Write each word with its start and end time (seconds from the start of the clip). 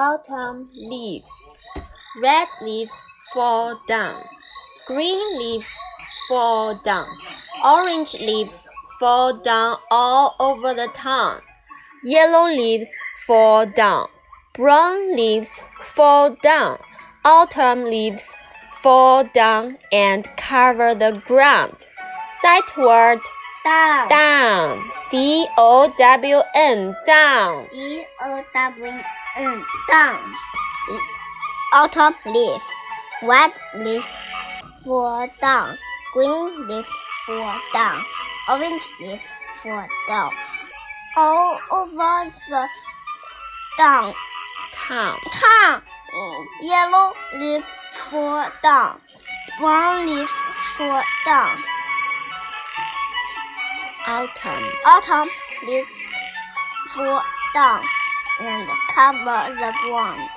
Autumn 0.00 0.70
leaves. 0.76 1.58
Red 2.22 2.46
leaves 2.62 2.92
fall 3.34 3.80
down. 3.88 4.22
Green 4.86 5.36
leaves 5.36 5.68
fall 6.28 6.80
down. 6.84 7.08
Orange 7.64 8.14
leaves 8.20 8.68
fall 9.00 9.42
down 9.42 9.76
all 9.90 10.36
over 10.38 10.72
the 10.72 10.86
town. 10.94 11.40
Yellow 12.04 12.46
leaves 12.46 12.88
fall 13.26 13.66
down. 13.66 14.06
Brown 14.54 15.16
leaves 15.16 15.64
fall 15.82 16.36
down. 16.44 16.78
Autumn 17.24 17.84
leaves 17.84 18.36
fall 18.70 19.24
down 19.24 19.78
and 19.90 20.28
cover 20.36 20.94
the 20.94 21.20
ground. 21.26 21.88
Sight 22.40 22.76
word 22.76 23.18
down 23.64 24.08
down. 24.08 24.90
D 25.10 25.46
O 25.56 25.92
W 25.98 26.40
N 26.54 26.96
down. 27.06 27.66
D 27.72 28.04
O 28.22 28.44
W 28.54 28.86
N 28.86 29.04
down. 29.88 30.34
Autumn 31.72 32.14
leaves. 32.26 32.64
Red 33.22 33.52
leaves 33.76 34.16
fall 34.84 35.28
down. 35.40 35.78
Green 36.12 36.66
leaves 36.66 36.88
fall 37.24 37.60
down. 37.72 38.04
Orange 38.48 38.88
leaves 39.00 39.22
fall 39.62 39.86
down. 40.08 40.32
All 41.16 41.58
over 41.70 42.30
the 42.48 42.66
down 43.76 44.14
Town. 44.72 45.16
town. 45.32 45.82
Yellow 46.62 47.12
leaves 47.34 47.64
fall 47.92 48.50
down. 48.62 49.00
Brown 49.60 50.06
leaves 50.06 50.30
fall 50.76 51.02
down. 51.24 51.58
Autumn. 54.06 54.64
autumn 54.86 55.28
leaves 55.66 55.98
fall 56.94 57.22
down 57.54 57.84
and 58.40 58.68
cover 58.94 59.54
the 59.54 59.72
ground 59.84 60.28